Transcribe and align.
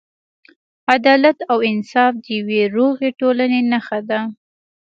عدالت 0.93 1.37
او 1.51 1.57
انصاف 1.69 2.13
د 2.23 2.25
یوې 2.37 2.61
روغې 2.75 3.09
ټولنې 3.19 3.59
نښه 3.71 3.99
ده. 4.09 4.19